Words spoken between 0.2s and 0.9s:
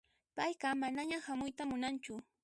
Payqa